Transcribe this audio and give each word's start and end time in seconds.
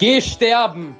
Geh 0.00 0.20
sterben! 0.20 0.94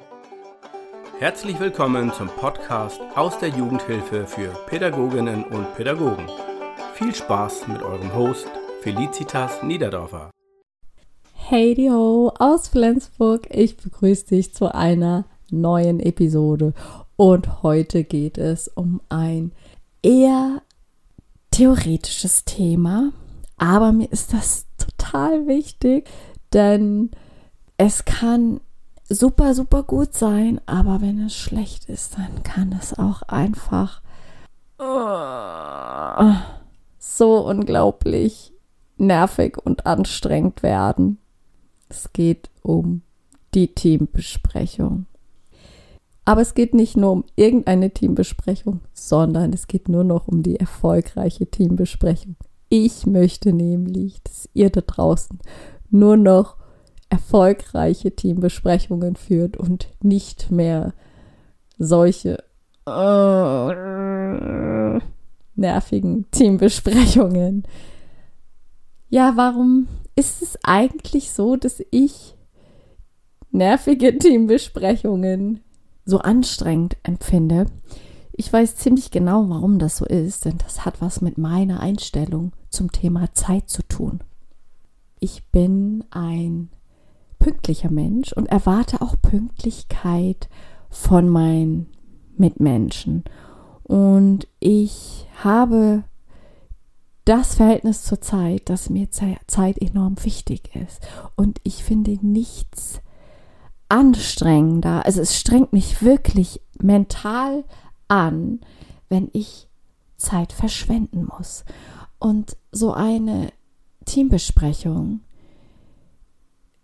Herzlich 1.19 1.57
willkommen 1.57 2.11
zum 2.11 2.27
Podcast 2.27 2.99
aus 3.15 3.39
der 3.39 3.47
Jugendhilfe 3.47 4.27
für 4.27 4.49
Pädagoginnen 4.67 5.45
und 5.45 5.73
Pädagogen. 5.77 6.27
Viel 6.95 7.15
Spaß 7.15 7.69
mit 7.69 7.81
eurem 7.81 8.13
Host 8.13 8.49
Felicitas 8.81 9.63
Niederdorfer. 9.63 10.31
Hey 11.33 11.75
ho 11.89 12.33
aus 12.39 12.67
Flensburg, 12.67 13.47
ich 13.51 13.77
begrüße 13.77 14.25
dich 14.25 14.53
zu 14.53 14.75
einer 14.75 15.23
neuen 15.49 16.01
Episode 16.01 16.73
und 17.15 17.63
heute 17.63 18.03
geht 18.03 18.37
es 18.37 18.67
um 18.67 18.99
ein 19.07 19.53
eher 20.03 20.61
theoretisches 21.51 22.43
Thema, 22.43 23.13
aber 23.57 23.93
mir 23.93 24.11
ist 24.11 24.33
das 24.33 24.65
total 24.77 25.47
wichtig, 25.47 26.09
denn 26.51 27.11
es 27.77 28.03
kann 28.03 28.59
super, 29.09 29.53
super 29.53 29.83
gut 29.83 30.13
sein, 30.13 30.61
aber 30.65 31.01
wenn 31.01 31.25
es 31.25 31.35
schlecht 31.35 31.89
ist, 31.89 32.17
dann 32.17 32.43
kann 32.43 32.75
es 32.79 32.97
auch 32.97 33.23
einfach 33.23 34.01
uh, 34.79 36.35
so 36.97 37.45
unglaublich 37.47 38.53
nervig 38.97 39.57
und 39.57 39.85
anstrengend 39.85 40.63
werden. 40.63 41.17
Es 41.89 42.13
geht 42.13 42.49
um 42.61 43.01
die 43.53 43.73
Teambesprechung. 43.73 45.05
Aber 46.25 46.41
es 46.41 46.53
geht 46.53 46.75
nicht 46.75 46.95
nur 46.95 47.11
um 47.11 47.23
irgendeine 47.35 47.91
Teambesprechung, 47.91 48.81
sondern 48.93 49.51
es 49.51 49.65
geht 49.65 49.89
nur 49.89 50.03
noch 50.03 50.27
um 50.27 50.43
die 50.43 50.59
erfolgreiche 50.59 51.47
Teambesprechung. 51.47 52.35
Ich 52.69 53.07
möchte 53.07 53.51
nämlich, 53.51 54.21
dass 54.21 54.47
ihr 54.53 54.69
da 54.69 54.81
draußen 54.81 55.39
nur 55.89 56.17
noch 56.17 56.58
erfolgreiche 57.09 58.15
Teambesprechungen 58.15 59.15
führt 59.15 59.57
und 59.57 59.89
nicht 60.01 60.51
mehr 60.51 60.93
solche 61.77 62.43
äh, 62.87 64.99
nervigen 65.55 66.29
Teambesprechungen. 66.31 67.63
Ja, 69.09 69.33
warum 69.35 69.87
ist 70.15 70.41
es 70.41 70.57
eigentlich 70.63 71.31
so, 71.31 71.55
dass 71.55 71.83
ich 71.91 72.35
nervige 73.51 74.17
Teambesprechungen 74.17 75.61
so 76.05 76.19
anstrengend 76.19 76.97
empfinde? 77.03 77.65
Ich 78.33 78.53
weiß 78.53 78.77
ziemlich 78.77 79.11
genau, 79.11 79.49
warum 79.49 79.79
das 79.79 79.97
so 79.97 80.05
ist, 80.05 80.45
denn 80.45 80.57
das 80.59 80.85
hat 80.85 81.01
was 81.01 81.21
mit 81.21 81.37
meiner 81.37 81.81
Einstellung 81.81 82.53
zum 82.69 82.91
Thema 82.91 83.33
Zeit 83.33 83.69
zu 83.69 83.83
tun. 83.83 84.21
Ich 85.19 85.43
bin 85.51 86.05
ein 86.11 86.69
pünktlicher 87.39 87.91
Mensch 87.91 88.33
und 88.33 88.47
erwarte 88.47 89.01
auch 89.01 89.15
Pünktlichkeit 89.21 90.49
von 90.89 91.29
meinen 91.29 91.87
Mitmenschen. 92.37 93.23
Und 93.83 94.47
ich 94.59 95.27
habe 95.43 96.03
das 97.25 97.55
Verhältnis 97.55 98.03
zur 98.03 98.21
Zeit, 98.21 98.69
dass 98.69 98.89
mir 98.89 99.09
Zeit 99.11 99.77
enorm 99.77 100.15
wichtig 100.23 100.75
ist. 100.75 101.01
Und 101.35 101.59
ich 101.63 101.83
finde 101.83 102.17
nichts 102.21 103.01
anstrengender. 103.87 105.05
Also 105.05 105.21
es 105.21 105.37
strengt 105.37 105.73
mich 105.73 106.01
wirklich 106.01 106.61
mental 106.81 107.63
an, 108.07 108.61
wenn 109.09 109.29
ich 109.33 109.67
Zeit 110.17 110.53
verschwenden 110.53 111.25
muss. 111.25 111.65
Und 112.19 112.57
so 112.71 112.93
eine 112.93 113.49
Teambesprechung 114.05 115.21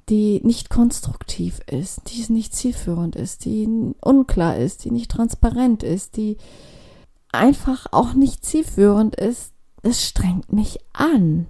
die 0.09 0.41
nicht 0.43 0.69
konstruktiv 0.69 1.59
ist, 1.67 2.01
die 2.07 2.31
nicht 2.31 2.55
zielführend 2.55 3.15
ist, 3.15 3.45
die 3.45 3.67
unklar 4.01 4.57
ist, 4.57 4.85
die 4.85 4.91
nicht 4.91 5.11
transparent 5.11 5.83
ist, 5.83 6.17
die 6.17 6.37
einfach 7.31 7.87
auch 7.91 8.13
nicht 8.13 8.45
zielführend 8.45 9.15
ist, 9.15 9.53
es 9.81 10.05
strengt 10.05 10.53
mich 10.53 10.79
an. 10.93 11.47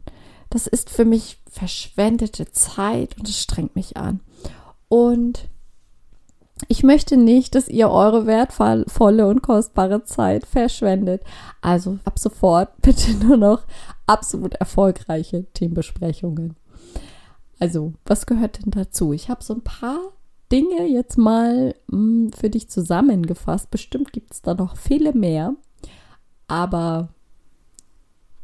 Das 0.49 0.67
ist 0.67 0.89
für 0.89 1.05
mich 1.05 1.41
verschwendete 1.49 2.51
Zeit 2.51 3.17
und 3.17 3.27
es 3.27 3.41
strengt 3.41 3.75
mich 3.75 3.97
an. 3.97 4.21
Und 4.87 5.49
ich 6.67 6.83
möchte 6.83 7.17
nicht, 7.17 7.55
dass 7.55 7.67
ihr 7.67 7.89
eure 7.89 8.25
wertvolle 8.25 9.27
und 9.27 9.41
kostbare 9.41 10.03
Zeit 10.05 10.45
verschwendet. 10.45 11.21
Also 11.61 11.99
ab 12.05 12.17
sofort 12.17 12.69
bitte 12.81 13.11
nur 13.15 13.37
noch 13.37 13.63
absolut 14.05 14.53
erfolgreiche 14.55 15.45
Teambesprechungen. 15.53 16.55
Also, 17.59 17.93
was 18.05 18.25
gehört 18.25 18.65
denn 18.65 18.71
dazu? 18.71 19.13
Ich 19.13 19.29
habe 19.29 19.43
so 19.43 19.53
ein 19.53 19.61
paar 19.61 19.99
Dinge 20.51 20.87
jetzt 20.87 21.17
mal 21.17 21.75
mh, 21.87 21.97
hm, 21.97 22.31
für 22.33 22.49
dich 22.49 22.69
zusammengefasst. 22.69 23.71
Bestimmt 23.71 24.13
gibt 24.13 24.33
es 24.33 24.41
da 24.41 24.53
noch 24.53 24.77
viele 24.77 25.13
mehr. 25.13 25.55
Aber 26.47 27.09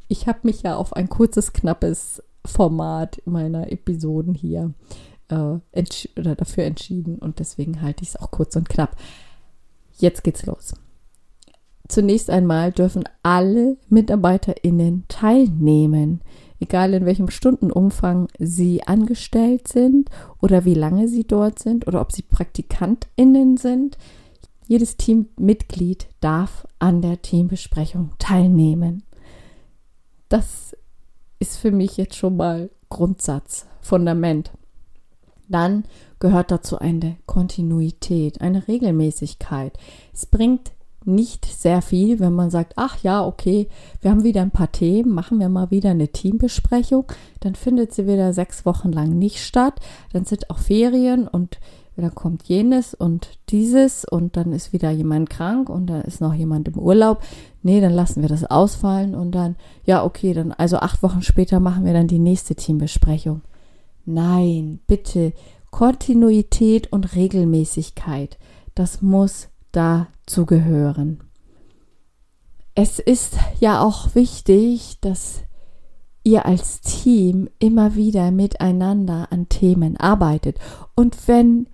ich 0.08 0.28
habe 0.28 0.40
mich 0.44 0.64
ja 0.64 0.76
auf 0.76 0.94
ein 0.94 1.10
kurzes, 1.10 1.54
knappes 1.54 2.24
Format 2.46 3.22
meiner 3.26 3.72
Episoden 3.72 4.34
hier 4.34 4.74
äh, 5.30 5.60
entsch 5.72 6.10
oder 6.18 6.36
dafür 6.36 6.66
entschieden 6.66 7.18
und 7.18 7.40
deswegen 7.40 7.82
halte 7.82 8.04
ich 8.04 8.10
es 8.10 8.16
auch 8.18 8.32
kurz 8.32 8.56
und 8.56 8.68
knapp. 8.68 8.96
Jetzt 9.98 10.24
geht's 10.24 10.46
los. 10.46 10.74
Zunächst 11.88 12.30
einmal 12.30 12.72
dürfen 12.72 13.04
alle 13.22 13.78
MitarbeiterInnen 13.90 15.06
teilnehmen 15.08 16.22
egal 16.62 16.94
in 16.94 17.06
welchem 17.06 17.30
Stundenumfang 17.30 18.28
sie 18.40 18.84
angestellt 18.84 19.68
sind 19.68 20.10
oder 20.40 20.64
wie 20.64 20.76
lange 20.76 21.08
sie 21.08 21.26
dort 21.26 21.60
sind 21.60 21.88
oder 21.88 22.00
ob 22.00 22.12
sie 22.12 22.22
PraktikantInnen 22.22 23.58
sind. 23.58 23.98
Jedes 24.68 24.96
Teammitglied 24.96 26.08
darf 26.22 26.66
an 26.80 27.02
der 27.02 27.22
Teambesprechung 27.22 28.12
teilnehmen. 28.20 29.04
Das 30.30 30.78
ist 31.40 31.58
für 31.58 31.72
mich 31.72 31.98
jetzt 31.98 32.16
schon 32.16 32.38
mal 32.38 32.70
Grundsatz, 32.90 33.66
Fundament. 33.82 34.52
Dann 35.50 35.84
gehört 36.20 36.52
dazu 36.52 36.78
eine 36.78 37.18
Kontinuität, 37.26 38.40
eine 38.40 38.68
Regelmäßigkeit. 38.68 39.78
Es 40.14 40.26
bringt 40.26 40.72
nicht 41.06 41.46
sehr 41.46 41.82
viel, 41.82 42.20
wenn 42.20 42.34
man 42.34 42.50
sagt, 42.50 42.74
ach 42.76 43.02
ja, 43.04 43.26
okay, 43.26 43.68
wir 44.02 44.12
haben 44.12 44.24
wieder 44.24 44.42
ein 44.42 44.52
paar 44.52 44.72
Themen, 44.72 45.14
machen 45.14 45.40
wir 45.40 45.50
mal 45.50 45.72
wieder 45.72 45.92
eine 45.92 46.10
Teambesprechung, 46.10 47.06
dann 47.40 47.56
findet 47.56 47.94
sie 47.94 48.08
wieder 48.08 48.34
sechs 48.34 48.66
Wochen 48.66 48.92
lang 48.92 49.18
nicht 49.18 49.44
statt, 49.44 49.80
dann 50.14 50.26
sind 50.26 50.50
auch 50.50 50.60
Ferien 50.60 51.28
und 51.28 51.60
dann 51.98 52.16
kommt 52.16 52.44
jenes 52.44 52.94
und 52.94 53.30
dieses 53.50 54.06
und 54.06 54.38
dann 54.38 54.54
ist 54.54 54.74
wieder 54.74 54.90
jemand 54.92 55.30
krank 55.30 55.70
und 55.70 55.88
dann 55.88 56.02
ist 56.02 56.22
noch 56.22 56.34
jemand 56.34 56.68
im 56.68 56.78
Urlaub. 56.78 57.22
Nee, 57.64 57.82
dann 57.82 57.94
lassen 57.94 58.22
wir 58.22 58.30
das 58.30 58.46
ausfallen 58.46 59.14
und 59.14 59.34
dann, 59.34 59.56
ja, 59.86 60.04
okay, 60.04 60.34
dann 60.34 60.52
also 60.52 60.78
acht 60.78 61.04
Wochen 61.04 61.22
später 61.22 61.60
machen 61.60 61.86
wir 61.86 61.94
dann 61.94 62.08
die 62.08 62.20
nächste 62.20 62.56
Teambesprechung. 62.56 63.42
Nein, 64.06 64.80
bitte, 64.88 65.34
Kontinuität 65.70 66.92
und 66.92 67.16
Regelmäßigkeit, 67.16 68.38
das 68.74 69.02
muss 69.02 69.50
dazu 69.72 70.46
gehören. 70.46 71.24
Es 72.76 73.00
ist 73.00 73.36
ja 73.60 73.82
auch 73.82 74.16
wichtig, 74.16 75.00
dass 75.02 75.42
ihr 76.24 76.46
als 76.46 76.82
Team 76.82 77.50
immer 77.60 77.96
wieder 77.96 78.32
miteinander 78.32 79.28
an 79.32 79.50
Themen 79.50 79.98
arbeitet. 79.98 80.60
Und 80.96 81.28
wenn 81.28 81.68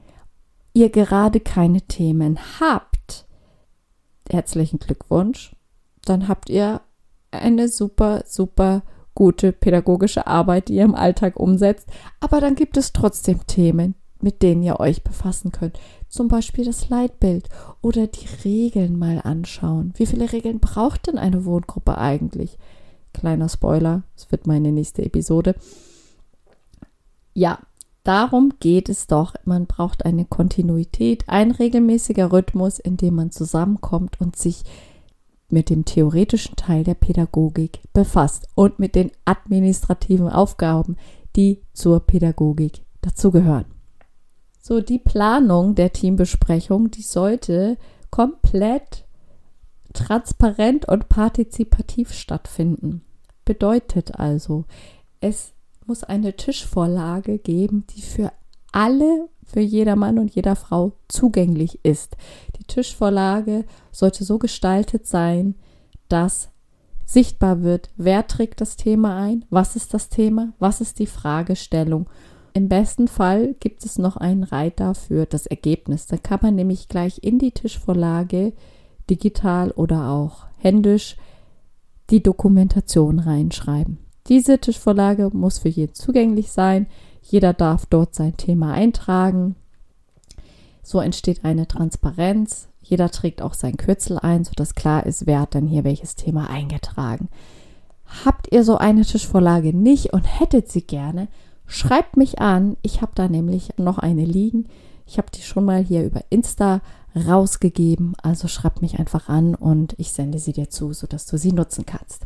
ihr 0.73 0.89
gerade 0.89 1.39
keine 1.39 1.81
Themen 1.81 2.39
habt, 2.59 3.27
herzlichen 4.29 4.79
Glückwunsch, 4.79 5.55
dann 6.05 6.27
habt 6.27 6.49
ihr 6.49 6.81
eine 7.31 7.67
super, 7.67 8.23
super 8.25 8.83
gute 9.15 9.51
pädagogische 9.51 10.27
Arbeit, 10.27 10.69
die 10.69 10.75
ihr 10.75 10.83
im 10.83 10.95
Alltag 10.95 11.39
umsetzt. 11.39 11.89
Aber 12.19 12.39
dann 12.39 12.55
gibt 12.55 12.77
es 12.77 12.93
trotzdem 12.93 13.45
Themen, 13.47 13.95
mit 14.21 14.41
denen 14.41 14.63
ihr 14.63 14.79
euch 14.79 15.03
befassen 15.03 15.51
könnt. 15.51 15.79
Zum 16.09 16.27
Beispiel 16.27 16.65
das 16.65 16.89
Leitbild 16.89 17.49
oder 17.81 18.07
die 18.07 18.27
Regeln 18.45 18.97
mal 18.97 19.21
anschauen. 19.23 19.93
Wie 19.97 20.05
viele 20.05 20.31
Regeln 20.31 20.59
braucht 20.59 21.07
denn 21.07 21.17
eine 21.17 21.45
Wohngruppe 21.45 21.97
eigentlich? 21.97 22.57
Kleiner 23.13 23.49
Spoiler, 23.49 24.03
es 24.15 24.31
wird 24.31 24.47
meine 24.47 24.71
nächste 24.71 25.03
Episode. 25.03 25.55
Ja, 27.33 27.59
darum 28.03 28.53
geht 28.59 28.89
es 28.89 29.07
doch. 29.07 29.33
Man 29.43 29.65
braucht 29.65 30.05
eine 30.05 30.25
Kontinuität, 30.25 31.25
ein 31.27 31.51
regelmäßiger 31.51 32.31
Rhythmus, 32.31 32.79
in 32.79 32.97
dem 32.97 33.15
man 33.15 33.31
zusammenkommt 33.31 34.21
und 34.21 34.35
sich 34.35 34.63
mit 35.49 35.69
dem 35.69 35.85
theoretischen 35.85 36.55
Teil 36.55 36.83
der 36.83 36.95
Pädagogik 36.95 37.81
befasst 37.93 38.47
und 38.55 38.79
mit 38.79 38.95
den 38.95 39.11
administrativen 39.25 40.29
Aufgaben, 40.29 40.97
die 41.35 41.61
zur 41.73 42.01
Pädagogik 42.01 42.81
dazugehören. 43.01 43.65
So, 44.67 44.81
die 44.81 44.99
Planung 44.99 45.75
der 45.75 45.93
Teambesprechung, 45.93 46.91
die 46.91 47.01
sollte 47.01 47.77
komplett 48.09 49.05
transparent 49.93 50.89
und 50.89 51.07
partizipativ 51.07 52.11
stattfinden. 52.11 53.01
Bedeutet 53.45 54.19
also, 54.19 54.65
es 55.21 55.53
muss 55.85 56.03
eine 56.03 56.35
Tischvorlage 56.35 57.37
geben, 57.37 57.85
die 57.95 58.01
für 58.01 58.33
alle 58.73 59.29
für 59.45 59.61
jeder 59.61 59.95
Mann 59.95 60.19
und 60.19 60.35
jeder 60.35 60.57
Frau 60.57 60.91
zugänglich 61.07 61.79
ist. 61.85 62.17
Die 62.59 62.65
Tischvorlage 62.65 63.63
sollte 63.93 64.25
so 64.25 64.37
gestaltet 64.37 65.07
sein, 65.07 65.55
dass 66.09 66.49
sichtbar 67.05 67.63
wird, 67.63 67.89
wer 67.95 68.27
trägt 68.27 68.59
das 68.59 68.75
Thema 68.75 69.15
ein, 69.15 69.45
was 69.49 69.77
ist 69.77 69.93
das 69.93 70.09
Thema, 70.09 70.51
was 70.59 70.81
ist 70.81 70.99
die 70.99 71.07
Fragestellung. 71.07 72.09
Im 72.57 72.69
besten 72.69 73.07
Fall 73.07 73.53
gibt 73.59 73.85
es 73.85 73.99
noch 73.99 74.17
einen 74.17 74.41
Reiter 74.41 74.95
für 74.95 75.27
das 75.27 75.45
Ergebnis. 75.45 76.07
Da 76.07 76.17
kann 76.17 76.39
man 76.41 76.55
nämlich 76.55 76.87
gleich 76.87 77.19
in 77.21 77.37
die 77.37 77.51
Tischvorlage 77.51 78.51
digital 79.11 79.69
oder 79.69 80.09
auch 80.09 80.47
händisch 80.57 81.17
die 82.09 82.23
Dokumentation 82.23 83.19
reinschreiben. 83.19 83.99
Diese 84.25 84.57
Tischvorlage 84.57 85.29
muss 85.33 85.59
für 85.59 85.69
jeden 85.69 85.93
zugänglich 85.93 86.51
sein. 86.51 86.87
Jeder 87.21 87.53
darf 87.53 87.85
dort 87.85 88.15
sein 88.15 88.37
Thema 88.37 88.73
eintragen. 88.73 89.55
So 90.81 90.99
entsteht 90.99 91.45
eine 91.45 91.67
Transparenz. 91.67 92.69
Jeder 92.81 93.11
trägt 93.11 93.43
auch 93.43 93.53
sein 93.53 93.77
Kürzel 93.77 94.17
ein, 94.17 94.45
sodass 94.45 94.73
klar 94.73 95.05
ist, 95.05 95.27
wer 95.27 95.41
hat 95.41 95.53
dann 95.53 95.67
hier 95.67 95.83
welches 95.83 96.15
Thema 96.15 96.49
eingetragen. 96.49 97.29
Habt 98.25 98.51
ihr 98.51 98.63
so 98.63 98.77
eine 98.77 99.05
Tischvorlage 99.05 99.77
nicht 99.77 100.11
und 100.11 100.23
hättet 100.23 100.71
sie 100.71 100.81
gerne, 100.81 101.27
schreibt 101.67 102.17
mich 102.17 102.39
an. 102.39 102.77
Ich 102.81 103.01
habe 103.01 103.11
da 103.15 103.27
nämlich 103.27 103.77
noch 103.77 103.99
eine 103.99 104.25
liegen. 104.25 104.67
Ich 105.05 105.17
habe 105.17 105.31
die 105.33 105.41
schon 105.41 105.65
mal 105.65 105.83
hier 105.83 106.03
über 106.03 106.21
Insta 106.29 106.81
rausgegeben. 107.15 108.15
Also 108.21 108.47
schreibt 108.47 108.81
mich 108.81 108.99
einfach 108.99 109.29
an 109.29 109.55
und 109.55 109.93
ich 109.97 110.11
sende 110.11 110.39
sie 110.39 110.53
dir 110.53 110.69
zu, 110.69 110.93
sodass 110.93 111.25
du 111.25 111.37
sie 111.37 111.51
nutzen 111.51 111.85
kannst. 111.85 112.25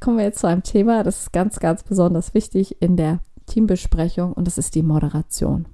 Kommen 0.00 0.18
wir 0.18 0.24
jetzt 0.24 0.40
zu 0.40 0.48
einem 0.48 0.64
Thema, 0.64 1.04
das 1.04 1.20
ist 1.20 1.32
ganz, 1.32 1.60
ganz 1.60 1.84
besonders 1.84 2.34
wichtig 2.34 2.82
in 2.82 2.96
der 2.96 3.20
Teambesprechung 3.46 4.32
und 4.32 4.46
das 4.46 4.58
ist 4.58 4.74
die 4.74 4.82
Moderation. 4.82 5.66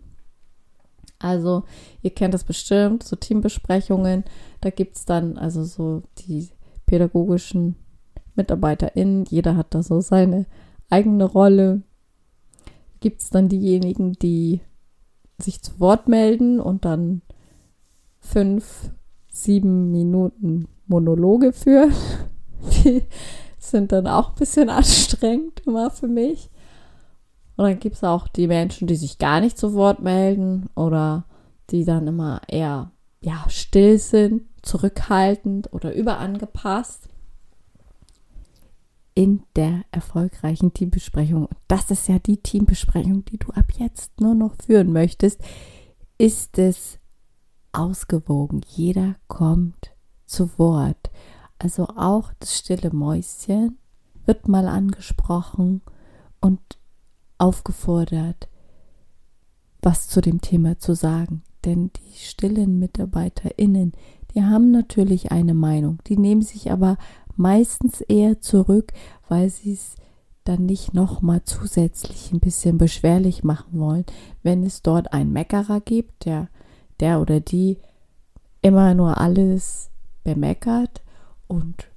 Also, 1.19 1.65
ihr 2.03 2.11
kennt 2.11 2.35
das 2.35 2.45
bestimmt, 2.45 3.03
so 3.03 3.17
Teambesprechungen, 3.17 4.25
da 4.61 4.71
gibt 4.71 4.97
es 4.97 5.05
dann 5.05 5.37
also 5.39 5.65
so 5.65 6.03
die 6.19 6.51
pädagogischen 6.87 7.77
MitarbeiterInnen, 8.37 9.25
jeder 9.25 9.57
hat 9.57 9.75
da 9.75 9.83
so 9.83 10.01
seine 10.01 10.47
eigene 10.91 11.25
Rolle. 11.25 11.83
Gibt 13.01 13.21
es 13.21 13.31
dann 13.31 13.49
diejenigen, 13.49 14.15
die 14.15 14.61
sich 15.39 15.63
zu 15.63 15.79
Wort 15.79 16.09
melden 16.09 16.61
und 16.61 16.85
dann 16.85 17.23
fünf, 18.21 18.91
sieben 19.31 19.91
Minuten 19.91 20.69
Monologe 20.87 21.53
führen. 21.53 21.93
Die 22.85 23.05
sind 23.59 23.93
dann 23.93 24.07
auch 24.07 24.31
ein 24.31 24.35
bisschen 24.35 24.69
anstrengend 24.69 25.61
immer 25.67 25.91
für 25.91 26.09
mich. 26.09 26.51
Und 27.57 27.65
dann 27.65 27.79
gibt 27.79 27.97
es 27.97 28.05
auch 28.05 28.29
die 28.29 28.47
Menschen, 28.47 28.87
die 28.87 28.97
sich 28.97 29.19
gar 29.19 29.41
nicht 29.41 29.59
zu 29.59 29.75
Wort 29.75 30.01
melden 30.01 30.69
oder 30.75 31.25
die 31.71 31.85
dann 31.85 32.07
immer 32.07 32.41
eher 32.49 32.93
ja, 33.21 33.45
still 33.49 33.99
sind, 33.99 34.43
zurückhaltend 34.63 35.73
oder 35.73 35.93
überangepasst. 35.95 37.09
In 39.19 39.43
der 39.57 39.83
erfolgreichen 39.91 40.73
Teambesprechung, 40.73 41.47
und 41.47 41.59
das 41.67 41.91
ist 41.91 42.07
ja 42.07 42.21
die 42.21 42.37
Teambesprechung, 42.37 43.25
die 43.25 43.39
du 43.39 43.51
ab 43.51 43.65
jetzt 43.77 44.21
nur 44.21 44.37
noch 44.37 44.55
führen 44.65 44.93
möchtest, 44.93 45.41
ist 46.19 46.57
es 46.57 47.01
ausgewogen. 47.73 48.61
Jeder 48.69 49.17
kommt 49.27 49.91
zu 50.25 50.57
Wort. 50.57 51.11
Also 51.59 51.89
auch 51.97 52.33
das 52.39 52.57
stille 52.57 52.93
Mäuschen 52.93 53.77
wird 54.25 54.47
mal 54.47 54.69
angesprochen 54.69 55.83
und 56.41 56.61
aufgefordert, 57.39 58.49
was 59.83 60.07
zu 60.07 60.21
dem 60.21 60.41
Thema 60.41 60.79
zu 60.79 60.95
sagen. 60.95 61.43
Denn 61.65 61.91
die 61.93 62.19
stillen 62.19 62.79
MitarbeiterInnen, 62.79 63.95
die 64.33 64.45
haben 64.45 64.71
natürlich 64.71 65.33
eine 65.33 65.55
Meinung, 65.55 65.99
die 66.07 66.17
nehmen 66.17 66.43
sich 66.43 66.71
aber 66.71 66.99
meistens 67.39 68.01
eher 68.01 68.41
zurück, 68.41 68.93
weil 69.29 69.49
sie 69.49 69.73
es 69.73 69.97
dann 70.45 70.67
nicht 70.67 70.95
nochmal 70.95 71.43
zusätzlich 71.45 72.33
ein 72.33 72.41
bisschen 72.41 72.79
beschwerlich 72.79 73.45
machen 73.45 73.79
wollen, 73.79 74.05
wenn 74.43 74.65
es 74.65 74.83
dort 74.83 75.13
einen 75.13 75.33
Meckerer 75.33 75.81
gibt, 75.81 76.25
der, 76.25 76.49
der 77.01 77.21
oder 77.21 77.41
die 77.41 77.79
immer 78.63 78.95
nur 78.95 79.19
alles 79.19 79.91
bemeckert 80.25 81.03
und 81.47 81.89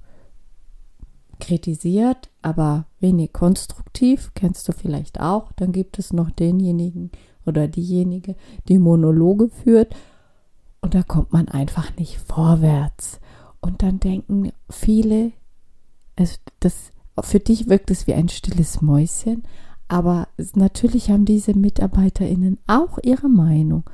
kritisiert, 1.40 2.30
aber 2.40 2.86
wenig 3.00 3.32
konstruktiv, 3.32 4.30
kennst 4.34 4.68
du 4.68 4.72
vielleicht 4.72 5.20
auch. 5.20 5.52
Dann 5.52 5.72
gibt 5.72 5.98
es 5.98 6.12
noch 6.12 6.30
denjenigen 6.30 7.10
oder 7.46 7.66
diejenige, 7.66 8.36
die 8.68 8.78
Monologe 8.78 9.48
führt 9.48 9.94
und 10.80 10.94
da 10.94 11.02
kommt 11.02 11.32
man 11.32 11.48
einfach 11.48 11.96
nicht 11.96 12.18
vorwärts. 12.18 13.20
Und 13.62 13.82
dann 13.82 14.00
denken 14.00 14.52
viele, 14.68 15.32
also 16.16 16.36
das, 16.60 16.92
für 17.22 17.40
dich 17.40 17.68
wirkt 17.68 17.90
es 17.90 18.06
wie 18.06 18.12
ein 18.12 18.28
stilles 18.28 18.82
Mäuschen, 18.82 19.44
aber 19.88 20.28
natürlich 20.54 21.10
haben 21.10 21.24
diese 21.24 21.54
MitarbeiterInnen 21.54 22.58
auch 22.66 22.98
ihre 23.02 23.28
Meinung. 23.28 23.84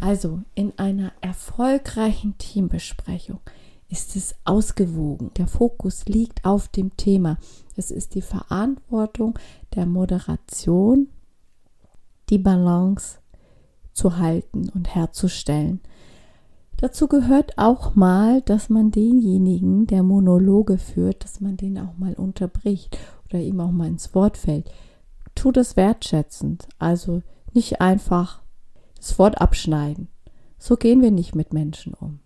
Also 0.00 0.42
in 0.54 0.72
einer 0.78 1.12
erfolgreichen 1.20 2.36
Teambesprechung 2.38 3.40
ist 3.88 4.16
es 4.16 4.34
ausgewogen. 4.44 5.30
Der 5.36 5.46
Fokus 5.46 6.06
liegt 6.06 6.44
auf 6.44 6.68
dem 6.68 6.96
Thema. 6.96 7.38
Es 7.76 7.90
ist 7.90 8.14
die 8.14 8.22
Verantwortung 8.22 9.38
der 9.74 9.86
Moderation, 9.86 11.08
die 12.28 12.38
Balance 12.38 13.18
zu 13.92 14.18
halten 14.18 14.68
und 14.70 14.94
herzustellen. 14.94 15.80
Dazu 16.80 17.08
gehört 17.08 17.58
auch 17.58 17.96
mal, 17.96 18.40
dass 18.42 18.68
man 18.68 18.92
denjenigen, 18.92 19.88
der 19.88 20.04
Monologe 20.04 20.78
führt, 20.78 21.24
dass 21.24 21.40
man 21.40 21.56
den 21.56 21.76
auch 21.76 21.98
mal 21.98 22.14
unterbricht 22.14 22.96
oder 23.28 23.40
ihm 23.40 23.60
auch 23.60 23.72
mal 23.72 23.88
ins 23.88 24.14
Wort 24.14 24.36
fällt. 24.36 24.70
Tu 25.34 25.50
das 25.50 25.76
wertschätzend, 25.76 26.68
also 26.78 27.22
nicht 27.52 27.80
einfach 27.80 28.42
das 28.96 29.18
Wort 29.18 29.40
abschneiden. 29.40 30.06
So 30.56 30.76
gehen 30.76 31.02
wir 31.02 31.10
nicht 31.10 31.34
mit 31.34 31.52
Menschen 31.52 31.94
um. 31.94 32.20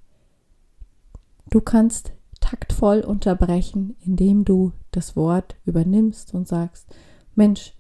Du 1.49 1.63
kannst 1.63 2.13
taktvoll 2.41 3.01
unterbrechen, 3.01 3.97
indem 4.05 4.45
du 4.45 4.73
das 4.91 5.17
Wort 5.17 5.57
übernimmst 5.65 6.35
und 6.35 6.47
sagst, 6.47 6.95
Mensch, 7.35 7.75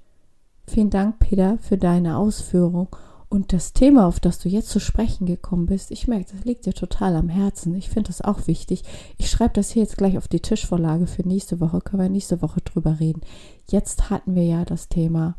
vielen 0.67 0.89
Dank, 0.89 1.19
Peter, 1.19 1.59
für 1.59 1.77
deine 1.77 2.17
Ausführung 2.17 2.97
und 3.33 3.55
das 3.55 3.73
Thema, 3.73 4.07
auf 4.07 4.21
das 4.21 4.39
du 4.41 4.51
jetzt 4.51 4.69
zu 4.69 4.79
sprechen 4.79 5.25
gekommen 5.25 5.65
bist. 5.65 5.91
Ich 5.91 6.07
merke, 6.07 6.27
das 6.31 6.45
liegt 6.45 6.67
dir 6.67 6.75
total 6.75 7.17
am 7.17 7.31
Herzen. 7.31 7.75
Ich 7.75 7.89
finde 7.89 8.09
das 8.09 8.21
auch 8.21 8.47
wichtig. 8.47 8.85
Ich 9.17 9.31
schreibe 9.31 9.55
das 9.55 9.71
hier 9.71 9.81
jetzt 9.81 9.97
gleich 9.97 10.19
auf 10.19 10.29
die 10.29 10.41
Tischvorlage 10.41 11.07
für 11.07 11.27
nächste 11.27 11.59
Woche. 11.59 11.81
Können 11.81 12.03
wir 12.03 12.11
nächste 12.11 12.43
Woche 12.43 12.61
drüber 12.61 13.01
reden. 13.01 13.23
Jetzt 13.71 14.11
hatten 14.11 14.35
wir 14.35 14.45
ja 14.45 14.67
das 14.67 14.91
Thema 14.91 15.37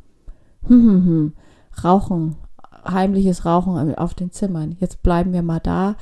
hm, 0.65 0.81
hm, 0.81 1.05
hm, 1.05 1.33
Rauchen, 1.83 2.35
heimliches 2.83 3.45
Rauchen 3.45 3.93
auf 3.93 4.15
den 4.15 4.31
Zimmern. 4.31 4.75
Jetzt 4.79 5.03
bleiben 5.03 5.31
wir 5.31 5.43
mal 5.43 5.59
da. 5.59 5.95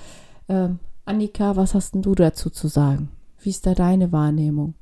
Ähm, 0.47 0.79
Annika, 1.03 1.57
was 1.57 1.75
hast 1.75 1.93
denn 1.93 2.03
du 2.03 2.15
dazu 2.15 2.49
zu 2.49 2.69
sagen? 2.69 3.09
Wie 3.37 3.49
ist 3.49 3.65
da 3.65 3.73
deine 3.73 4.13
Wahrnehmung? 4.13 4.75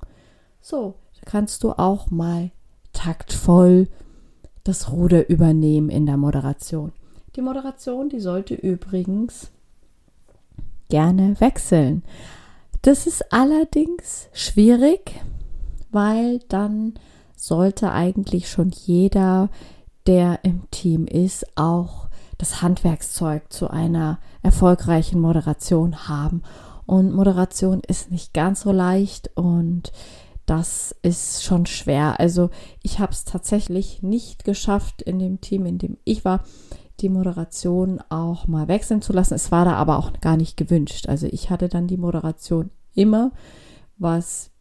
So, 0.62 0.94
kannst 1.26 1.64
du 1.64 1.72
auch 1.72 2.12
mal 2.12 2.52
taktvoll 2.94 3.88
das 4.64 4.92
Ruder 4.92 5.28
übernehmen 5.28 5.90
in 5.90 6.06
der 6.06 6.18
Moderation. 6.18 6.92
Die 7.40 7.46
Moderation, 7.46 8.10
die 8.10 8.20
sollte 8.20 8.54
übrigens 8.54 9.50
gerne 10.90 11.40
wechseln. 11.40 12.04
Das 12.82 13.08
ist 13.08 13.32
allerdings 13.32 14.28
schwierig, 14.34 15.22
weil 15.90 16.40
dann 16.50 16.96
sollte 17.38 17.94
eigentlich 17.94 18.50
schon 18.50 18.72
jeder, 18.72 19.50
der 20.06 20.44
im 20.44 20.70
Team 20.70 21.08
ist, 21.08 21.46
auch 21.56 22.10
das 22.38 22.62
Handwerkszeug 22.62 23.54
zu 23.54 23.70
einer 23.70 24.20
erfolgreichen 24.42 25.22
Moderation 25.22 26.10
haben. 26.10 26.44
Und 26.86 27.14
Moderation 27.14 27.80
ist 27.88 28.12
nicht 28.12 28.34
ganz 28.34 28.64
so 28.64 28.74
leicht 28.74 29.32
und 29.36 29.94
das 30.46 30.94
ist 31.04 31.46
schon 31.46 31.68
schwer. 31.68 32.20
Also 32.20 32.50
ich 32.84 33.00
habe 33.00 33.14
es 33.14 33.24
tatsächlich 33.24 34.04
nicht 34.04 34.44
geschafft, 34.44 35.02
in 35.02 35.20
dem 35.20 35.40
Team, 35.40 35.66
in 35.66 35.78
dem 35.78 35.96
ich 36.04 36.26
war, 36.26 36.44
die 37.02 37.10
Moderation 37.10 38.00
auch 38.10 38.48
mal 38.48 38.68
wechseln 38.68 39.02
zu 39.02 39.14
lassen. 39.14 39.34
Es 39.34 39.52
war 39.52 39.66
da 39.66 39.74
aber 39.74 39.98
auch 39.98 40.14
gar 40.22 40.38
nicht 40.38 40.58
gewünscht. 40.58 41.08
Also 41.08 41.28
ich 41.28 41.50
hatte 41.50 41.70
dann 41.70 41.88
die 41.88 41.98
Moderation 41.98 42.70
immer, 42.94 43.32
was 43.98 44.52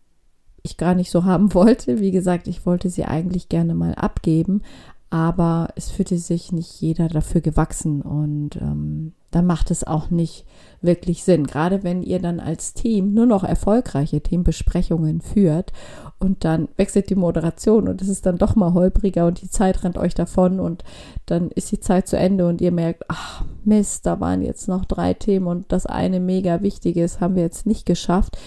ich 0.62 0.76
gar 0.76 0.94
nicht 0.94 1.10
so 1.10 1.24
haben 1.24 1.54
wollte. 1.54 2.00
Wie 2.00 2.10
gesagt, 2.10 2.48
ich 2.48 2.66
wollte 2.66 2.90
sie 2.90 3.04
eigentlich 3.04 3.48
gerne 3.48 3.74
mal 3.74 3.94
abgeben, 3.94 4.62
aber 5.10 5.68
es 5.74 5.90
fühlte 5.90 6.18
sich 6.18 6.52
nicht 6.52 6.80
jeder 6.80 7.08
dafür 7.08 7.40
gewachsen 7.40 8.02
und 8.02 8.56
ähm, 8.56 9.12
dann 9.30 9.46
macht 9.46 9.70
es 9.70 9.84
auch 9.84 10.10
nicht 10.10 10.44
wirklich 10.80 11.24
Sinn. 11.24 11.46
Gerade 11.46 11.82
wenn 11.82 12.02
ihr 12.02 12.18
dann 12.18 12.40
als 12.40 12.72
Team 12.72 13.12
nur 13.12 13.26
noch 13.26 13.44
erfolgreiche 13.44 14.20
Teambesprechungen 14.20 15.20
führt 15.20 15.72
und 16.18 16.44
dann 16.44 16.68
wechselt 16.76 17.10
die 17.10 17.14
Moderation 17.14 17.88
und 17.88 18.02
es 18.02 18.08
ist 18.08 18.26
dann 18.26 18.38
doch 18.38 18.54
mal 18.54 18.74
holpriger 18.74 19.26
und 19.26 19.40
die 19.40 19.50
Zeit 19.50 19.82
rennt 19.82 19.98
euch 19.98 20.14
davon 20.14 20.60
und 20.60 20.84
dann 21.26 21.50
ist 21.50 21.72
die 21.72 21.80
Zeit 21.80 22.08
zu 22.08 22.16
Ende 22.16 22.46
und 22.46 22.60
ihr 22.60 22.72
merkt, 22.72 23.04
ach 23.08 23.44
Mist, 23.64 24.06
da 24.06 24.20
waren 24.20 24.42
jetzt 24.42 24.68
noch 24.68 24.84
drei 24.84 25.14
Themen 25.14 25.46
und 25.46 25.72
das 25.72 25.86
eine 25.86 26.20
mega 26.20 26.62
wichtiges 26.62 27.20
haben 27.20 27.34
wir 27.34 27.42
jetzt 27.42 27.66
nicht 27.66 27.86
geschafft. 27.86 28.38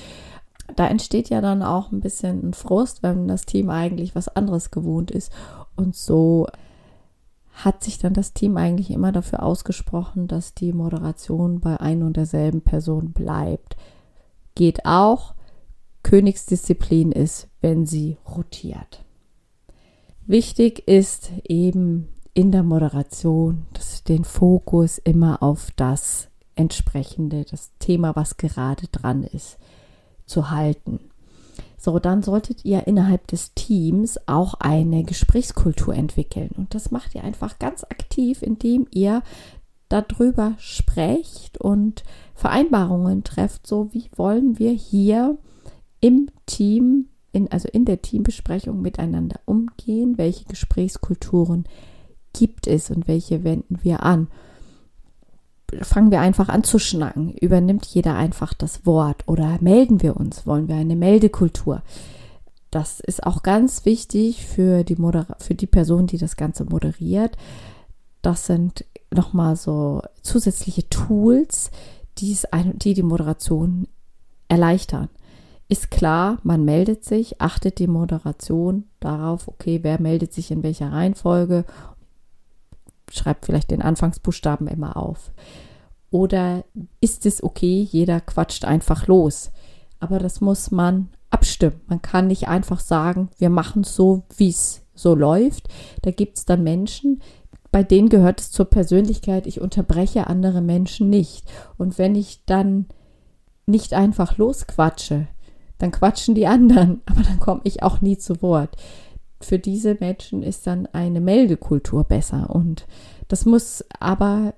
Da 0.76 0.88
entsteht 0.88 1.30
ja 1.30 1.42
dann 1.42 1.64
auch 1.64 1.92
ein 1.92 2.00
bisschen 2.00 2.50
ein 2.50 2.54
Frust, 2.54 3.04
wenn 3.04 3.28
das 3.28 3.46
Team 3.46 3.70
eigentlich 3.70 4.16
was 4.16 4.30
anderes 4.30 4.72
gewohnt 4.72 5.12
ist 5.12 5.32
und 5.76 5.96
so 5.96 6.48
hat 7.54 7.84
sich 7.84 8.00
dann 8.00 8.14
das 8.14 8.34
Team 8.34 8.58
eigentlich 8.58 8.92
immer 8.92 9.12
dafür 9.12 9.44
ausgesprochen, 9.44 10.28
dass 10.28 10.54
die 10.54 10.74
Moderation 10.74 11.60
bei 11.60 11.80
ein 11.80 12.02
und 12.04 12.18
derselben 12.18 12.62
Person 12.62 13.12
bleibt. 13.12 13.76
Geht 14.56 14.86
auch. 14.86 15.36
Königsdisziplin 16.04 17.12
ist, 17.12 17.48
wenn 17.62 17.86
sie 17.86 18.18
rotiert. 18.28 19.04
Wichtig 20.26 20.88
ist 20.88 21.32
eben 21.44 22.08
in 22.34 22.52
der 22.52 22.64
Moderation, 22.64 23.68
dass 23.74 24.04
den 24.04 24.24
Fokus 24.24 24.98
immer 24.98 25.44
auf 25.44 25.70
das 25.76 26.30
entsprechende, 26.56 27.46
das 27.46 27.72
Thema, 27.80 28.16
was 28.16 28.38
gerade 28.38 28.88
dran 28.88 29.24
ist, 29.24 29.58
zu 30.26 30.50
halten. 30.50 31.11
So, 31.82 31.98
dann 31.98 32.22
solltet 32.22 32.64
ihr 32.64 32.86
innerhalb 32.86 33.26
des 33.26 33.56
Teams 33.56 34.20
auch 34.28 34.54
eine 34.60 35.04
Gesprächskultur 35.04 35.96
entwickeln. 35.96 36.52
Und 36.56 36.76
das 36.76 36.92
macht 36.92 37.16
ihr 37.16 37.24
einfach 37.24 37.58
ganz 37.58 37.84
aktiv, 37.84 38.44
indem 38.44 38.86
ihr 38.92 39.24
darüber 39.90 40.54
sprecht 40.60 41.58
und 41.58 42.04
Vereinbarungen 42.36 43.24
trefft, 43.24 43.66
so 43.66 43.92
wie 43.94 44.12
wollen 44.16 44.60
wir 44.60 44.72
hier 44.72 45.40
im 46.02 46.30
Team, 46.46 47.08
in, 47.32 47.52
also 47.52 47.68
in 47.68 47.86
der 47.86 48.04
Teambesprechung 48.04 48.80
miteinander 48.84 49.40
umgehen, 49.46 50.20
welche 50.20 50.46
Gesprächskulturen 50.46 51.66
gibt 52.32 52.68
es 52.68 52.92
und 52.92 53.08
welche 53.08 53.44
wenden 53.44 53.80
wir 53.82 54.04
an 54.04 54.28
fangen 55.82 56.12
wir 56.12 56.20
einfach 56.22 56.50
an 56.50 56.64
zu 56.64 56.80
schnacken. 56.80 57.34
Übernimmt 57.34 57.86
jeder 57.86 58.16
einfach 58.16 58.54
das 58.54 58.86
Wort 58.86 59.24
oder 59.28 59.58
melden 59.62 60.02
wir 60.02 60.18
uns? 60.18 60.46
Wollen 60.46 60.68
wir 60.68 60.76
eine 60.76 60.96
Meldekultur? 60.96 61.82
Das 62.70 63.00
ist 63.02 63.24
auch 63.24 63.44
ganz 63.44 63.86
wichtig 63.86 64.46
für 64.46 64.84
die, 64.84 64.96
Moder 64.96 65.28
für 65.40 65.56
die 65.56 65.68
Person, 65.68 66.08
die 66.08 66.18
das 66.18 66.38
Ganze 66.38 66.64
moderiert. 66.66 67.38
Das 68.22 68.46
sind 68.46 68.86
nochmal 69.14 69.56
so 69.56 70.02
zusätzliche 70.22 70.88
Tools, 70.90 71.70
die 72.18 72.94
die 72.94 73.04
Moderation 73.04 73.88
erleichtern. 74.48 75.10
Ist 75.68 75.90
klar, 75.90 76.40
man 76.44 76.66
meldet 76.66 77.06
sich, 77.06 77.42
achtet 77.42 77.80
die 77.80 77.88
Moderation 77.88 78.86
darauf, 79.00 79.48
okay, 79.48 79.80
wer 79.84 80.02
meldet 80.02 80.34
sich 80.34 80.52
in 80.52 80.64
welcher 80.64 80.92
Reihenfolge 80.92 81.66
schreibt 83.14 83.46
vielleicht 83.46 83.72
den 83.72 83.82
Anfangsbuchstaben 83.82 84.68
immer 84.68 84.98
auf. 84.98 85.32
Oder 86.10 86.66
ist 87.00 87.26
es 87.26 87.42
okay, 87.42 87.88
jeder 87.90 88.20
quatscht 88.20 88.66
einfach 88.66 89.08
los? 89.08 89.52
Aber 90.00 90.20
das 90.20 90.42
muss 90.42 90.72
man 90.72 91.10
abstimmen. 91.30 91.80
Man 91.88 92.02
kann 92.02 92.28
nicht 92.28 92.48
einfach 92.48 92.80
sagen, 92.80 93.30
wir 93.38 93.50
machen 93.50 93.84
so, 93.84 94.24
wie 94.36 94.50
es 94.50 94.82
so 94.94 95.16
läuft. 95.16 95.70
Da 96.02 96.12
gibt 96.12 96.38
es 96.38 96.46
dann 96.46 96.64
Menschen, 96.64 97.22
bei 97.72 97.84
denen 97.84 98.10
gehört 98.10 98.42
es 98.42 98.52
zur 98.52 98.66
Persönlichkeit, 98.66 99.48
ich 99.48 99.62
unterbreche 99.62 100.28
andere 100.28 100.62
Menschen 100.62 101.10
nicht. 101.10 101.50
Und 101.78 101.98
wenn 101.98 102.16
ich 102.16 102.44
dann 102.46 102.88
nicht 103.66 103.94
einfach 103.94 104.38
losquatsche, 104.38 105.28
dann 105.78 105.92
quatschen 105.92 106.36
die 106.36 106.48
anderen, 106.48 107.02
aber 107.06 107.24
dann 107.24 107.40
komme 107.40 107.62
ich 107.64 107.84
auch 107.84 108.02
nie 108.02 108.18
zu 108.18 108.42
Wort 108.42 108.76
für 109.46 109.60
diese 109.60 109.98
Menschen 110.00 110.44
ist 110.44 110.68
dann 110.68 110.88
eine 110.88 111.22
Meldekultur 111.22 112.04
besser. 112.04 112.50
Und 112.50 112.88
das 113.28 113.46
muss 113.46 113.84
aber 114.00 114.54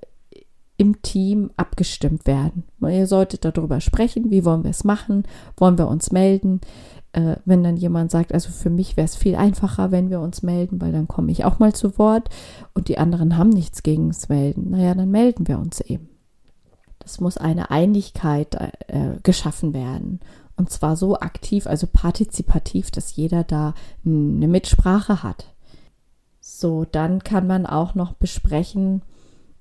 im 0.77 1.01
Team 1.01 1.51
abgestimmt 1.55 2.25
werden. 2.25 2.63
Ihr 2.81 3.07
solltet 3.07 3.45
darüber 3.45 3.79
sprechen, 3.79 4.31
wie 4.31 4.43
wollen 4.43 4.63
wir 4.63 4.71
es 4.71 4.83
machen, 4.83 5.23
wollen 5.57 5.77
wir 5.77 5.87
uns 5.87 6.11
melden. 6.11 6.61
Äh, 7.13 7.35
wenn 7.45 7.63
dann 7.63 7.77
jemand 7.77 8.09
sagt, 8.09 8.33
also 8.33 8.49
für 8.49 8.71
mich 8.71 8.97
wäre 8.97 9.05
es 9.05 9.15
viel 9.15 9.35
einfacher, 9.35 9.91
wenn 9.91 10.09
wir 10.09 10.19
uns 10.19 10.41
melden, 10.41 10.81
weil 10.81 10.91
dann 10.91 11.07
komme 11.07 11.31
ich 11.31 11.45
auch 11.45 11.59
mal 11.59 11.73
zu 11.73 11.99
Wort 11.99 12.29
und 12.73 12.87
die 12.87 12.97
anderen 12.97 13.37
haben 13.37 13.51
nichts 13.51 13.83
gegen 13.83 14.09
das 14.09 14.29
Melden. 14.29 14.71
Naja, 14.71 14.95
dann 14.95 15.11
melden 15.11 15.47
wir 15.47 15.59
uns 15.59 15.79
eben. 15.79 16.09
Das 16.97 17.19
muss 17.19 17.37
eine 17.37 17.69
Einigkeit 17.69 18.55
äh, 18.55 19.19
geschaffen 19.21 19.73
werden. 19.73 20.21
Und 20.55 20.69
zwar 20.69 20.95
so 20.95 21.19
aktiv, 21.19 21.67
also 21.67 21.87
partizipativ, 21.87 22.91
dass 22.91 23.15
jeder 23.15 23.43
da 23.43 23.73
eine 24.05 24.47
Mitsprache 24.47 25.23
hat. 25.23 25.53
So, 26.39 26.85
dann 26.85 27.23
kann 27.23 27.47
man 27.47 27.65
auch 27.65 27.95
noch 27.95 28.13
besprechen, 28.13 29.01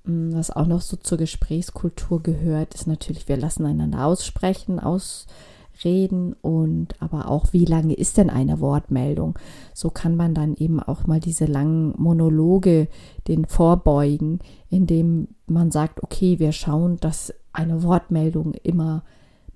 hm, 0.05 0.35
was 0.35 0.51
auch 0.51 0.67
noch 0.67 0.81
so 0.81 0.97
zur 0.97 1.19
Gesprächskultur 1.19 2.23
gehört, 2.23 2.75
ist 2.75 2.87
natürlich, 2.87 3.29
wir 3.29 3.37
lassen 3.37 3.65
einander 3.67 4.05
aussprechen, 4.05 4.81
ausreden 4.81 6.35
und 6.43 7.01
aber 7.01 7.29
auch, 7.29 7.53
wie 7.53 7.65
lange 7.65 7.95
ist 7.95 8.19
denn 8.19 8.31
eine 8.31 8.61
Wortmeldung? 8.61 9.39
So 9.75 9.91
kann 9.91 10.17
man 10.17 10.35
dann 10.35 10.55
eben 10.57 10.81
auch 10.81 11.07
mal 11.07 11.21
diese 11.21 11.47
langen 11.47 11.95
Monologe 11.97 12.89
den 13.29 13.47
vorbeugen, 13.47 14.41
indem 14.69 15.29
man 15.47 15.71
sagt, 15.71 16.03
okay, 16.03 16.39
wir 16.39 16.53
schauen, 16.53 16.99
dass 16.99 17.33
eine 17.53 17.83
Wortmeldung 17.83 18.55
immer 18.55 19.05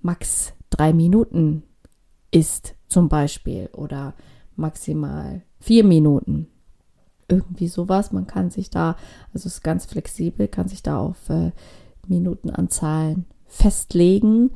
max 0.00 0.52
drei 0.70 0.92
Minuten 0.92 1.62
ist, 2.30 2.74
zum 2.88 3.08
Beispiel, 3.08 3.68
oder 3.72 4.14
maximal 4.56 5.42
vier 5.60 5.84
Minuten. 5.84 6.48
Irgendwie 7.28 7.68
sowas. 7.68 8.12
Man 8.12 8.26
kann 8.26 8.50
sich 8.50 8.70
da, 8.70 8.96
also 9.34 9.48
ist 9.48 9.62
ganz 9.62 9.86
flexibel, 9.86 10.48
kann 10.48 10.68
sich 10.68 10.82
da 10.82 10.98
auf 10.98 11.28
äh, 11.28 11.50
Minutenanzahlen 12.06 13.26
festlegen. 13.46 14.52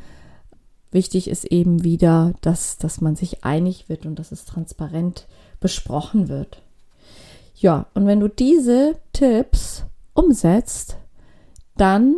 Wichtig 0.93 1.29
ist 1.29 1.45
eben 1.45 1.85
wieder, 1.85 2.35
dass, 2.41 2.79
dass 2.79 3.01
man 3.01 3.17
sich 3.17 3.45
einig 3.45 3.89
wird 3.89 4.07
und 4.07 4.19
dass 4.19 4.33
es 4.33 4.45
transparent 4.45 5.27
besprochen 5.61 6.29
wird. 6.29 6.63
Ja, 7.55 7.87
und 7.95 8.07
wenn 8.07 8.21
du 8.21 8.29
diese 8.29 8.97
Tipps 9.13 9.85
umsetzt, 10.15 10.97
dann 11.77 12.17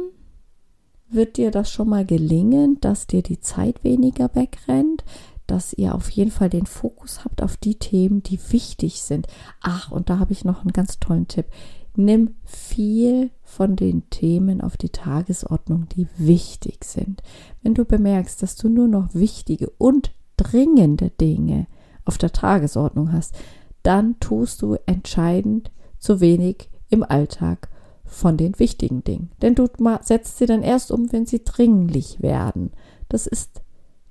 wird 1.12 1.36
dir 1.36 1.50
das 1.50 1.70
schon 1.70 1.88
mal 1.88 2.04
gelingen, 2.04 2.78
dass 2.80 3.06
dir 3.06 3.22
die 3.22 3.40
Zeit 3.40 3.84
weniger 3.84 4.30
wegrennt, 4.34 5.04
dass 5.46 5.72
ihr 5.72 5.94
auf 5.94 6.08
jeden 6.10 6.30
Fall 6.30 6.48
den 6.48 6.66
Fokus 6.66 7.24
habt 7.24 7.42
auf 7.42 7.56
die 7.56 7.74
Themen, 7.74 8.22
die 8.22 8.38
wichtig 8.50 9.02
sind. 9.02 9.26
Ach, 9.60 9.90
und 9.90 10.08
da 10.08 10.18
habe 10.18 10.32
ich 10.32 10.44
noch 10.44 10.62
einen 10.62 10.72
ganz 10.72 10.98
tollen 10.98 11.28
Tipp. 11.28 11.46
Nimm 11.94 12.36
viel 12.44 13.30
von 13.42 13.76
den 13.76 14.08
Themen 14.08 14.62
auf 14.62 14.76
die 14.76 14.88
Tagesordnung, 14.88 15.88
die 15.90 16.08
wichtig 16.16 16.84
sind. 16.84 17.22
Wenn 17.62 17.74
du 17.74 17.84
bemerkst, 17.84 18.42
dass 18.42 18.56
du 18.56 18.68
nur 18.68 18.88
noch 18.88 19.14
wichtige 19.14 19.68
und 19.76 20.12
dringende 20.38 21.10
Dinge 21.10 21.66
auf 22.04 22.16
der 22.16 22.32
Tagesordnung 22.32 23.12
hast, 23.12 23.34
dann 23.82 24.18
tust 24.20 24.62
du 24.62 24.76
entscheidend 24.86 25.70
zu 25.98 26.20
wenig 26.20 26.70
im 26.88 27.02
Alltag 27.02 27.68
von 28.12 28.36
den 28.36 28.58
wichtigen 28.58 29.02
Dingen. 29.02 29.30
Denn 29.40 29.54
du 29.54 29.68
setzt 30.02 30.38
sie 30.38 30.46
dann 30.46 30.62
erst 30.62 30.92
um, 30.92 31.10
wenn 31.12 31.26
sie 31.26 31.42
dringlich 31.44 32.22
werden. 32.22 32.70
Das 33.08 33.26
ist 33.26 33.62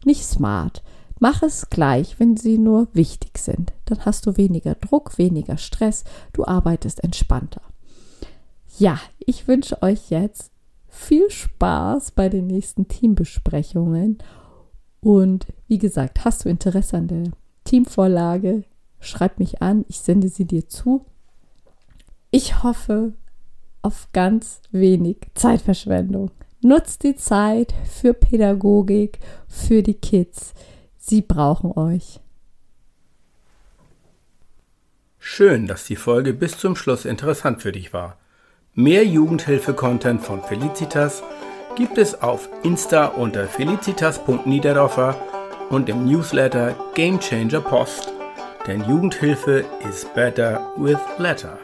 nicht 0.04 0.26
smart. 0.26 0.84
Mach 1.20 1.44
es 1.44 1.70
gleich, 1.70 2.20
wenn 2.20 2.36
sie 2.36 2.58
nur 2.58 2.88
wichtig 2.94 3.38
sind. 3.38 3.74
Dann 3.86 4.04
hast 4.06 4.26
du 4.26 4.38
weniger 4.38 4.74
Druck, 4.74 5.20
weniger 5.20 5.58
Stress, 5.58 6.04
du 6.34 6.46
arbeitest 6.46 7.04
entspannter. 7.04 7.62
Ja, 8.80 9.00
ich 9.20 9.48
wünsche 9.48 9.82
euch 9.84 10.10
jetzt 10.10 10.52
viel 10.88 11.30
Spaß 11.30 12.12
bei 12.12 12.28
den 12.28 12.48
nächsten 12.48 12.88
Teambesprechungen. 12.88 14.18
Und 15.00 15.46
wie 15.68 15.78
gesagt, 15.78 16.26
hast 16.26 16.44
du 16.44 16.50
Interesse 16.50 16.98
an 16.98 17.08
der 17.08 17.32
Teamvorlage? 17.66 18.64
Schreib 19.00 19.38
mich 19.38 19.62
an, 19.62 19.86
ich 19.88 20.00
sende 20.00 20.30
sie 20.30 20.46
dir 20.46 20.68
zu. 20.68 21.06
Ich 22.32 22.64
hoffe, 22.64 23.14
auf 23.82 24.08
ganz 24.14 24.62
wenig 24.72 25.18
Zeitverschwendung. 25.36 26.32
Nutzt 26.62 27.04
die 27.04 27.16
Zeit 27.16 27.74
für 27.92 28.14
Pädagogik, 28.14 29.20
für 29.48 29.82
die 29.82 29.96
Kids. 29.96 30.54
Sie 30.98 31.22
brauchen 31.22 31.72
euch. 31.72 32.20
Schön, 35.18 35.68
dass 35.68 35.86
die 35.86 35.96
Folge 35.96 36.34
bis 36.34 36.58
zum 36.58 36.76
Schluss 36.76 37.06
interessant 37.06 37.62
für 37.62 37.72
dich 37.72 37.94
war. 37.94 38.18
Mehr 38.74 39.06
Jugendhilfe-Content 39.06 40.22
von 40.22 40.42
Felicitas 40.44 41.24
gibt 41.76 41.98
es 41.98 42.22
auf 42.22 42.50
Insta 42.64 43.06
unter 43.08 43.48
felicitas.niederdorfer 43.48 45.16
und 45.70 45.90
im 45.90 46.06
Newsletter 46.06 46.76
Game 46.94 47.20
Changer 47.20 47.62
Post. 47.62 48.12
Denn 48.68 48.84
Jugendhilfe 48.88 49.66
is 49.90 50.06
better 50.14 50.72
with 50.78 51.00
letter. 51.18 51.58